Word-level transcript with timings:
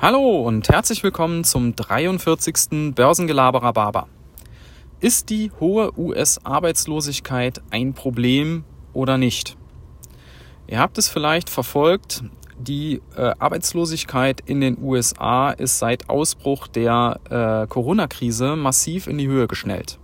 Hallo 0.00 0.46
und 0.46 0.68
herzlich 0.68 1.02
willkommen 1.02 1.42
zum 1.42 1.74
43. 1.74 2.94
Börsengelaberer 2.94 3.72
Barber. 3.72 4.06
Ist 5.00 5.28
die 5.28 5.50
hohe 5.58 5.90
US-Arbeitslosigkeit 5.98 7.60
ein 7.70 7.94
Problem 7.94 8.62
oder 8.92 9.18
nicht? 9.18 9.56
Ihr 10.68 10.78
habt 10.78 10.98
es 10.98 11.08
vielleicht 11.08 11.50
verfolgt, 11.50 12.22
die 12.60 13.02
äh, 13.16 13.32
Arbeitslosigkeit 13.40 14.40
in 14.46 14.60
den 14.60 14.78
USA 14.80 15.50
ist 15.50 15.80
seit 15.80 16.08
Ausbruch 16.08 16.68
der 16.68 17.18
äh, 17.28 17.66
Corona-Krise 17.66 18.54
massiv 18.54 19.08
in 19.08 19.18
die 19.18 19.26
Höhe 19.26 19.48
geschnellt. 19.48 19.98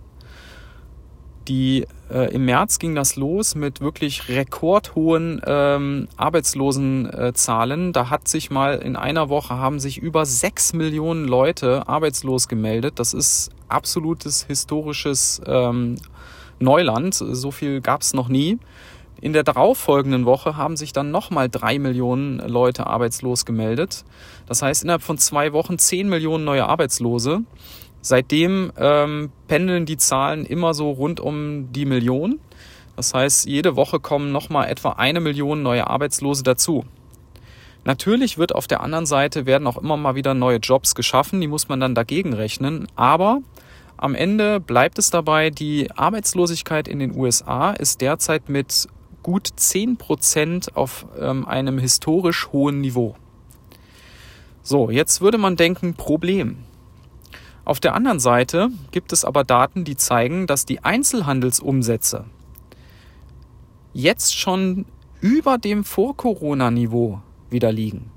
Die, 1.47 1.85
äh, 2.11 2.33
Im 2.33 2.45
März 2.45 2.79
ging 2.79 2.95
das 2.95 3.17
los 3.17 3.53
mit 3.53 3.79
wirklich 3.79 4.29
rekordhohen 4.29 5.41
ähm, 5.45 6.07
Arbeitslosenzahlen. 6.17 7.93
Da 7.93 8.09
hat 8.09 8.27
sich 8.27 8.49
mal 8.49 8.75
in 8.77 8.95
einer 8.95 9.29
Woche 9.29 9.55
haben 9.55 9.79
sich 9.79 9.99
über 9.99 10.25
sechs 10.25 10.73
Millionen 10.73 11.25
Leute 11.25 11.87
arbeitslos 11.87 12.47
gemeldet. 12.47 12.97
Das 12.97 13.13
ist 13.13 13.51
absolutes 13.67 14.45
historisches 14.45 15.39
ähm, 15.45 15.97
Neuland. 16.59 17.13
So 17.13 17.51
viel 17.51 17.81
gab 17.81 18.01
es 18.01 18.13
noch 18.13 18.27
nie. 18.27 18.57
In 19.21 19.33
der 19.33 19.43
darauffolgenden 19.43 20.25
Woche 20.25 20.57
haben 20.57 20.75
sich 20.75 20.93
dann 20.93 21.09
nochmal 21.09 21.49
drei 21.49 21.79
Millionen 21.79 22.39
Leute 22.39 22.85
arbeitslos 22.85 23.45
gemeldet. 23.45 24.03
Das 24.45 24.61
heißt, 24.61 24.83
innerhalb 24.83 25.03
von 25.03 25.17
zwei 25.17 25.53
Wochen 25.53 25.77
zehn 25.77 26.09
Millionen 26.09 26.43
neue 26.43 26.65
Arbeitslose. 26.65 27.41
Seitdem 28.05 28.71
ähm, 28.77 29.31
pendeln 29.47 29.87
die 29.87 29.97
Zahlen 29.97 30.45
immer 30.45 30.75
so 30.75 30.91
rund 30.91 31.19
um 31.19 31.71
die 31.71 31.85
Million. 31.85 32.39
Das 32.95 33.15
heißt, 33.15 33.47
jede 33.47 33.75
Woche 33.75 33.99
kommen 33.99 34.31
nochmal 34.31 34.69
etwa 34.69 34.91
eine 34.91 35.19
Million 35.19 35.63
neue 35.63 35.87
Arbeitslose 35.87 36.43
dazu. 36.43 36.85
Natürlich 37.83 38.37
wird 38.37 38.53
auf 38.53 38.67
der 38.67 38.81
anderen 38.81 39.07
Seite 39.07 39.47
werden 39.47 39.65
auch 39.65 39.77
immer 39.77 39.97
mal 39.97 40.13
wieder 40.13 40.35
neue 40.35 40.57
Jobs 40.57 40.93
geschaffen, 40.93 41.41
die 41.41 41.47
muss 41.47 41.67
man 41.67 41.79
dann 41.79 41.95
dagegen 41.95 42.33
rechnen. 42.33 42.87
Aber 42.95 43.39
am 43.97 44.13
Ende 44.13 44.59
bleibt 44.59 44.99
es 44.99 45.09
dabei, 45.09 45.49
die 45.49 45.89
Arbeitslosigkeit 45.89 46.87
in 46.87 46.99
den 46.99 47.17
USA 47.17 47.71
ist 47.71 48.01
derzeit 48.01 48.49
mit 48.49 48.87
gut 49.23 49.49
10 49.55 49.97
Prozent 49.97 50.77
auf 50.77 51.07
ähm, 51.19 51.47
einem 51.47 51.79
historisch 51.79 52.49
hohen 52.51 52.81
Niveau. 52.81 53.15
So, 54.61 54.91
jetzt 54.91 55.21
würde 55.21 55.39
man 55.39 55.55
denken, 55.55 55.95
Problem. 55.95 56.57
Auf 57.65 57.79
der 57.79 57.95
anderen 57.95 58.19
Seite 58.19 58.69
gibt 58.91 59.11
es 59.11 59.25
aber 59.25 59.43
Daten, 59.43 59.83
die 59.83 59.97
zeigen, 59.97 60.45
dass 60.45 60.65
die 60.65 60.83
Einzelhandelsumsätze 60.83 62.25
jetzt 63.91 64.37
schon 64.37 64.85
über 65.19 65.57
dem 65.57 65.83
Vor-Corona-Niveau 65.83 67.21
wieder 67.49 67.71
liegen. 67.71 68.11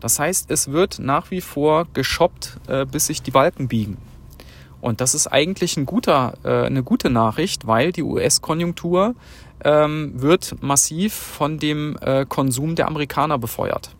Das 0.00 0.18
heißt, 0.18 0.50
es 0.50 0.72
wird 0.72 0.98
nach 0.98 1.30
wie 1.30 1.40
vor 1.40 1.86
geshoppt, 1.92 2.58
äh, 2.66 2.86
bis 2.86 3.06
sich 3.06 3.22
die 3.22 3.30
Balken 3.30 3.68
biegen. 3.68 3.98
Und 4.80 5.00
das 5.00 5.14
ist 5.14 5.28
eigentlich 5.28 5.76
ein 5.76 5.86
guter, 5.86 6.34
äh, 6.44 6.66
eine 6.66 6.82
gute 6.82 7.10
Nachricht, 7.10 7.66
weil 7.66 7.92
die 7.92 8.02
US-Konjunktur 8.02 9.14
ähm, 9.64 10.12
wird 10.20 10.56
massiv 10.60 11.14
von 11.14 11.58
dem 11.58 11.96
äh, 12.00 12.26
Konsum 12.26 12.74
der 12.74 12.86
Amerikaner 12.86 13.38
befeuert. 13.38 13.94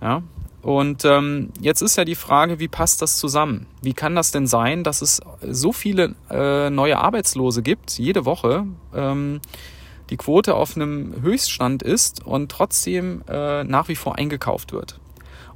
Ja, 0.00 0.22
und 0.62 1.04
ähm, 1.04 1.50
jetzt 1.60 1.82
ist 1.82 1.96
ja 1.96 2.04
die 2.04 2.16
Frage, 2.16 2.58
wie 2.58 2.68
passt 2.68 3.00
das 3.00 3.16
zusammen? 3.16 3.66
Wie 3.80 3.94
kann 3.94 4.16
das 4.16 4.32
denn 4.32 4.46
sein, 4.46 4.82
dass 4.82 5.02
es 5.02 5.20
so 5.42 5.72
viele 5.72 6.14
äh, 6.30 6.68
neue 6.70 6.98
Arbeitslose 6.98 7.62
gibt, 7.62 7.98
jede 7.98 8.24
Woche, 8.24 8.66
ähm, 8.94 9.40
die 10.10 10.16
Quote 10.16 10.54
auf 10.54 10.74
einem 10.74 11.22
Höchststand 11.22 11.82
ist 11.82 12.26
und 12.26 12.50
trotzdem 12.50 13.22
äh, 13.28 13.62
nach 13.64 13.88
wie 13.88 13.94
vor 13.94 14.18
eingekauft 14.18 14.72
wird? 14.72 14.98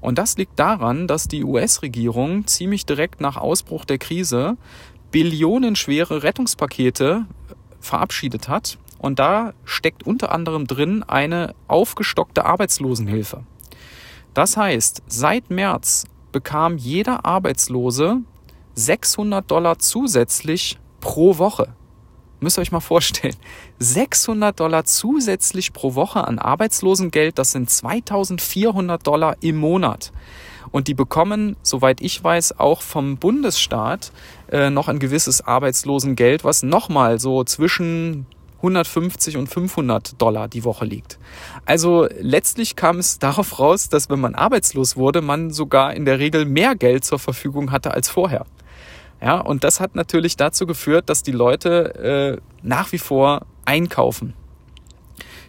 Und 0.00 0.19
das 0.19 0.36
liegt 0.36 0.58
daran, 0.58 1.06
dass 1.06 1.28
die 1.28 1.45
US-Regierung 1.45 2.47
ziemlich 2.47 2.86
direkt 2.86 3.20
nach 3.20 3.36
Ausbruch 3.36 3.85
der 3.85 3.98
Krise 3.98 4.57
billionenschwere 5.11 6.23
Rettungspakete 6.23 7.27
verabschiedet 7.80 8.48
hat. 8.48 8.79
Und 8.98 9.18
da 9.18 9.52
steckt 9.64 10.05
unter 10.05 10.33
anderem 10.33 10.67
drin 10.67 11.02
eine 11.02 11.55
aufgestockte 11.67 12.45
Arbeitslosenhilfe. 12.45 13.45
Das 14.35 14.57
heißt, 14.57 15.03
seit 15.07 15.51
März 15.51 16.05
bekam 16.33 16.79
jeder 16.79 17.25
Arbeitslose 17.25 18.23
600 18.75 19.51
Dollar 19.51 19.79
zusätzlich 19.79 20.79
pro 21.01 21.37
Woche. 21.39 21.75
Müsst 22.41 22.59
ihr 22.59 22.63
euch 22.63 22.73
mal 22.73 22.81
vorstellen. 22.81 23.37
600 23.79 24.59
Dollar 24.59 24.85
zusätzlich 24.85 25.73
pro 25.73 25.95
Woche 25.95 26.27
an 26.27 26.39
Arbeitslosengeld, 26.39 27.39
das 27.39 27.53
sind 27.53 27.71
2400 27.71 29.07
Dollar 29.07 29.37
im 29.42 29.59
Monat. 29.59 30.13
Und 30.71 30.89
die 30.89 30.95
bekommen, 30.95 31.57
soweit 31.63 32.01
ich 32.01 32.25
weiß, 32.25 32.59
auch 32.59 32.81
vom 32.81 33.19
Bundesstaat 33.19 34.11
äh, 34.51 34.71
noch 34.71 34.89
ein 34.89 34.98
gewisses 34.98 35.42
Arbeitslosengeld, 35.42 36.45
was 36.45 36.63
nochmal 36.63 37.21
so 37.21 37.45
zwischen 37.45 38.27
150 38.62 39.36
und 39.36 39.48
500 39.48 40.20
Dollar 40.20 40.48
die 40.48 40.64
Woche 40.64 40.84
liegt. 40.84 41.18
Also 41.67 42.08
letztlich 42.20 42.77
kam 42.77 42.98
es 42.98 43.18
darauf 43.18 43.58
raus, 43.58 43.89
dass 43.89 44.08
wenn 44.08 44.20
man 44.20 44.34
arbeitslos 44.34 44.96
wurde, 44.96 45.20
man 45.20 45.50
sogar 45.50 45.95
in 45.95 46.05
der 46.05 46.18
Regel 46.18 46.45
mehr 46.45 46.77
Geld 46.77 47.05
zur 47.05 47.18
Verfügung 47.18 47.73
hatte 47.73 47.92
als 47.92 48.08
vorher. 48.08 48.46
Ja, 49.20 49.40
und 49.40 49.62
das 49.64 49.80
hat 49.80 49.95
natürlich 49.95 50.36
dazu 50.36 50.67
geführt, 50.67 51.08
dass 51.08 51.23
die 51.23 51.33
Leute 51.33 52.40
äh, 52.40 52.40
nach 52.62 52.92
wie 52.92 52.98
vor 52.98 53.46
einkaufen. 53.64 54.34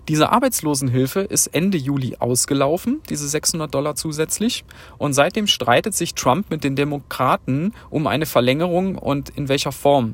Diese 0.09 0.31
Arbeitslosenhilfe 0.31 1.21
ist 1.21 1.47
Ende 1.47 1.77
Juli 1.77 2.17
ausgelaufen, 2.19 3.01
diese 3.09 3.27
600 3.27 3.73
Dollar 3.73 3.95
zusätzlich. 3.95 4.65
Und 4.97 5.13
seitdem 5.13 5.47
streitet 5.47 5.95
sich 5.95 6.13
Trump 6.13 6.49
mit 6.49 6.63
den 6.63 6.75
Demokraten 6.75 7.73
um 7.89 8.07
eine 8.07 8.25
Verlängerung 8.25 8.97
und 8.97 9.29
in 9.29 9.47
welcher 9.47 9.71
Form. 9.71 10.13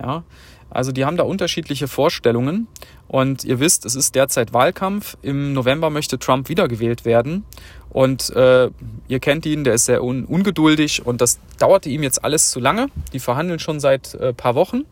Ja, 0.00 0.24
also 0.70 0.92
die 0.92 1.04
haben 1.04 1.16
da 1.16 1.24
unterschiedliche 1.24 1.88
Vorstellungen. 1.88 2.66
Und 3.08 3.44
ihr 3.44 3.60
wisst, 3.60 3.84
es 3.84 3.94
ist 3.94 4.14
derzeit 4.14 4.52
Wahlkampf. 4.52 5.16
Im 5.22 5.52
November 5.52 5.90
möchte 5.90 6.18
Trump 6.18 6.48
wiedergewählt 6.48 7.04
werden. 7.04 7.44
Und 7.90 8.30
äh, 8.30 8.68
ihr 9.08 9.20
kennt 9.20 9.46
ihn, 9.46 9.64
der 9.64 9.74
ist 9.74 9.86
sehr 9.86 10.02
un 10.02 10.24
ungeduldig 10.24 11.06
und 11.06 11.20
das 11.20 11.38
dauerte 11.58 11.88
ihm 11.88 12.02
jetzt 12.02 12.24
alles 12.24 12.50
zu 12.50 12.60
lange. 12.60 12.88
Die 13.12 13.20
verhandeln 13.20 13.58
schon 13.58 13.80
seit 13.80 14.14
äh, 14.14 14.32
paar 14.32 14.54
Wochen 14.54 14.84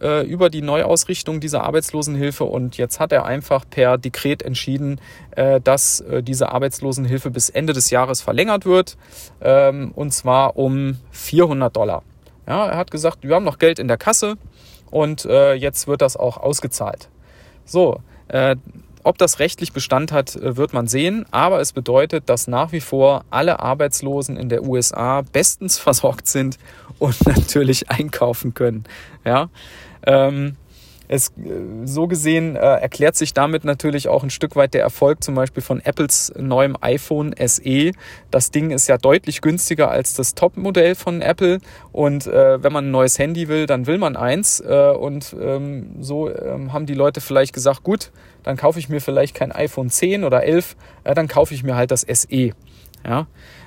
äh, 0.00 0.26
über 0.26 0.50
die 0.50 0.62
Neuausrichtung 0.62 1.40
dieser 1.40 1.64
Arbeitslosenhilfe 1.64 2.44
und 2.44 2.76
jetzt 2.76 3.00
hat 3.00 3.12
er 3.12 3.24
einfach 3.24 3.64
per 3.68 3.98
Dekret 3.98 4.42
entschieden, 4.42 5.00
äh, 5.32 5.60
dass 5.60 6.00
äh, 6.00 6.22
diese 6.22 6.50
Arbeitslosenhilfe 6.50 7.30
bis 7.30 7.48
Ende 7.48 7.72
des 7.72 7.90
Jahres 7.90 8.20
verlängert 8.20 8.66
wird 8.66 8.96
ähm, 9.40 9.92
und 9.94 10.12
zwar 10.12 10.56
um 10.56 10.98
400 11.12 11.74
Dollar. 11.74 12.02
Ja, 12.46 12.66
er 12.66 12.76
hat 12.76 12.90
gesagt, 12.90 13.18
wir 13.22 13.34
haben 13.34 13.44
noch 13.44 13.58
Geld 13.58 13.78
in 13.78 13.88
der 13.88 13.96
Kasse 13.96 14.36
und 14.94 15.24
äh, 15.24 15.54
jetzt 15.54 15.88
wird 15.88 16.02
das 16.02 16.16
auch 16.16 16.36
ausgezahlt. 16.36 17.08
So, 17.64 18.00
äh, 18.28 18.54
ob 19.02 19.18
das 19.18 19.40
rechtlich 19.40 19.72
Bestand 19.72 20.12
hat, 20.12 20.36
äh, 20.36 20.56
wird 20.56 20.72
man 20.72 20.86
sehen, 20.86 21.26
aber 21.32 21.60
es 21.60 21.72
bedeutet, 21.72 22.28
dass 22.28 22.46
nach 22.46 22.70
wie 22.70 22.80
vor 22.80 23.24
alle 23.28 23.58
Arbeitslosen 23.58 24.36
in 24.36 24.48
der 24.48 24.62
USA 24.62 25.22
bestens 25.22 25.78
versorgt 25.80 26.28
sind 26.28 26.58
und 27.00 27.26
natürlich 27.26 27.90
einkaufen 27.90 28.54
können. 28.54 28.84
Ja, 29.24 29.48
ähm, 30.06 30.54
es, 31.08 31.28
äh, 31.28 31.32
so 31.84 32.06
gesehen 32.06 32.56
äh, 32.56 32.58
erklärt 32.58 33.16
sich 33.16 33.34
damit 33.34 33.64
natürlich 33.64 34.08
auch 34.08 34.22
ein 34.22 34.30
Stück 34.30 34.56
weit 34.56 34.74
der 34.74 34.82
Erfolg 34.82 35.22
zum 35.22 35.34
Beispiel 35.34 35.62
von 35.62 35.80
Apples 35.80 36.32
neuem 36.36 36.76
iPhone 36.80 37.34
SE. 37.38 37.92
Das 38.30 38.50
Ding 38.50 38.70
ist 38.70 38.88
ja 38.88 38.98
deutlich 38.98 39.40
günstiger 39.40 39.90
als 39.90 40.14
das 40.14 40.34
Top-Modell 40.34 40.94
von 40.94 41.20
Apple 41.20 41.58
und 41.92 42.26
äh, 42.26 42.62
wenn 42.62 42.72
man 42.72 42.86
ein 42.86 42.90
neues 42.90 43.18
Handy 43.18 43.48
will, 43.48 43.66
dann 43.66 43.86
will 43.86 43.98
man 43.98 44.16
eins 44.16 44.60
äh, 44.60 44.90
und 44.90 45.34
ähm, 45.40 45.96
so 46.00 46.34
ähm, 46.34 46.72
haben 46.72 46.86
die 46.86 46.94
Leute 46.94 47.20
vielleicht 47.20 47.52
gesagt, 47.52 47.82
gut, 47.82 48.10
dann 48.42 48.56
kaufe 48.56 48.78
ich 48.78 48.88
mir 48.88 49.00
vielleicht 49.00 49.34
kein 49.34 49.52
iPhone 49.52 49.90
10 49.90 50.24
oder 50.24 50.44
11, 50.44 50.76
äh, 51.04 51.14
dann 51.14 51.28
kaufe 51.28 51.54
ich 51.54 51.62
mir 51.62 51.76
halt 51.76 51.90
das 51.90 52.02
SE. 52.02 52.52
Ja, 53.06 53.26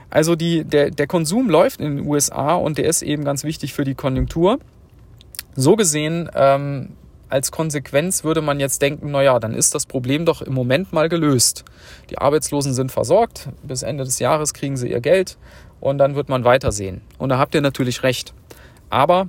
also 0.10 0.36
die, 0.36 0.64
der, 0.64 0.90
der 0.90 1.08
Konsum 1.08 1.50
läuft 1.50 1.80
in 1.80 1.98
den 1.98 2.08
USA 2.08 2.56
und 2.56 2.78
der 2.78 2.86
ist 2.86 3.02
eben 3.02 3.24
ganz 3.24 3.44
wichtig 3.44 3.74
für 3.74 3.84
die 3.84 3.96
Konjunktur. 3.96 4.60
So 5.56 5.76
gesehen 5.76 6.30
ähm, 6.36 6.90
als 7.30 7.52
Konsequenz 7.52 8.24
würde 8.24 8.42
man 8.42 8.60
jetzt 8.60 8.82
denken, 8.82 9.12
naja, 9.12 9.40
dann 9.40 9.54
ist 9.54 9.76
das 9.76 9.86
Problem 9.86 10.26
doch 10.26 10.42
im 10.42 10.54
Moment 10.54 10.94
mal 10.94 11.10
gelöst. 11.10 11.66
Die 12.10 12.18
Arbeitslosen 12.18 12.74
sind 12.74 12.92
versorgt, 12.92 13.50
bis 13.64 13.84
Ende 13.84 14.04
des 14.04 14.20
Jahres 14.20 14.54
kriegen 14.54 14.78
sie 14.78 14.90
ihr 14.90 15.02
Geld 15.02 15.38
und 15.80 15.98
dann 15.98 16.16
wird 16.16 16.30
man 16.30 16.44
weitersehen. 16.44 17.02
Und 17.18 17.30
da 17.30 17.38
habt 17.38 17.56
ihr 17.56 17.62
natürlich 17.62 18.04
recht. 18.04 18.34
Aber 18.90 19.28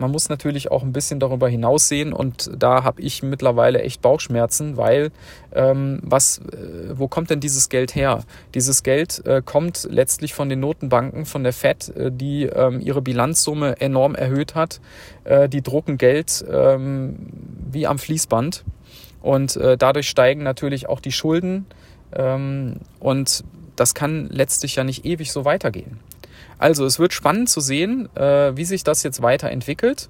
man 0.00 0.10
muss 0.10 0.28
natürlich 0.28 0.70
auch 0.70 0.82
ein 0.82 0.92
bisschen 0.92 1.20
darüber 1.20 1.48
hinaus 1.48 1.88
sehen 1.88 2.12
und 2.12 2.50
da 2.56 2.82
habe 2.84 3.02
ich 3.02 3.22
mittlerweile 3.22 3.82
echt 3.82 4.00
Bauchschmerzen, 4.00 4.76
weil 4.76 5.12
ähm, 5.52 6.00
was, 6.02 6.38
äh, 6.38 6.98
wo 6.98 7.06
kommt 7.06 7.30
denn 7.30 7.40
dieses 7.40 7.68
Geld 7.68 7.94
her? 7.94 8.24
Dieses 8.54 8.82
Geld 8.82 9.24
äh, 9.26 9.42
kommt 9.44 9.86
letztlich 9.90 10.32
von 10.32 10.48
den 10.48 10.60
Notenbanken, 10.60 11.26
von 11.26 11.44
der 11.44 11.52
Fed, 11.52 11.94
äh, 11.94 12.10
die 12.10 12.44
ähm, 12.44 12.80
ihre 12.80 13.02
Bilanzsumme 13.02 13.80
enorm 13.80 14.14
erhöht 14.14 14.54
hat. 14.54 14.80
Äh, 15.24 15.48
die 15.48 15.62
drucken 15.62 15.98
Geld 15.98 16.44
ähm, 16.50 17.16
wie 17.70 17.86
am 17.86 17.98
Fließband 17.98 18.64
und 19.20 19.56
äh, 19.56 19.76
dadurch 19.76 20.08
steigen 20.08 20.42
natürlich 20.42 20.88
auch 20.88 21.00
die 21.00 21.12
Schulden 21.12 21.66
ähm, 22.14 22.76
und 22.98 23.44
das 23.76 23.94
kann 23.94 24.28
letztlich 24.30 24.76
ja 24.76 24.84
nicht 24.84 25.04
ewig 25.04 25.30
so 25.30 25.44
weitergehen. 25.44 26.00
Also 26.58 26.84
es 26.84 26.98
wird 26.98 27.12
spannend 27.12 27.48
zu 27.48 27.60
sehen, 27.60 28.08
äh, 28.16 28.56
wie 28.56 28.64
sich 28.64 28.84
das 28.84 29.02
jetzt 29.02 29.22
weiterentwickelt. 29.22 30.08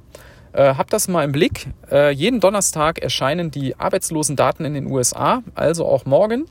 Äh, 0.52 0.74
habt 0.74 0.92
das 0.92 1.08
mal 1.08 1.24
im 1.24 1.32
Blick. 1.32 1.68
Äh, 1.90 2.10
jeden 2.10 2.40
Donnerstag 2.40 2.98
erscheinen 2.98 3.50
die 3.50 3.76
Arbeitslosendaten 3.78 4.64
in 4.66 4.74
den 4.74 4.86
USA, 4.86 5.42
also 5.54 5.86
auch 5.86 6.06
morgen. 6.06 6.46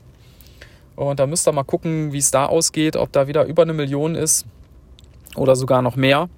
Und 0.96 1.20
da 1.20 1.26
müsst 1.26 1.46
ihr 1.48 1.52
mal 1.52 1.64
gucken, 1.64 2.12
wie 2.12 2.18
es 2.18 2.30
da 2.30 2.46
ausgeht, 2.46 2.96
ob 2.96 3.12
da 3.12 3.26
wieder 3.26 3.44
über 3.44 3.62
eine 3.62 3.72
Million 3.72 4.14
ist 4.14 4.46
oder 5.36 5.56
sogar 5.56 5.82
noch 5.82 5.96
mehr. 5.96 6.28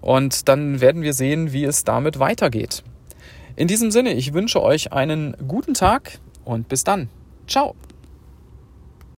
Und 0.00 0.48
dann 0.48 0.80
werden 0.80 1.02
wir 1.02 1.12
sehen, 1.12 1.52
wie 1.52 1.64
es 1.64 1.84
damit 1.84 2.18
weitergeht. 2.18 2.82
In 3.54 3.68
diesem 3.68 3.90
Sinne, 3.90 4.14
ich 4.14 4.32
wünsche 4.32 4.62
euch 4.62 4.92
einen 4.92 5.36
guten 5.46 5.74
Tag 5.74 6.18
und 6.44 6.68
bis 6.68 6.84
dann. 6.84 7.08
Ciao. 7.46 7.74